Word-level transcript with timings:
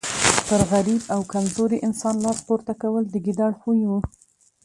پر 0.47 0.61
غریب 0.71 1.01
او 1.13 1.21
کمزوري 1.33 1.77
انسان 1.87 2.15
لاس 2.25 2.39
پورته 2.47 2.73
کول 2.81 3.03
د 3.09 3.15
ګیدړ 3.25 3.51
خوی 3.61 3.81
وو. 3.89 3.99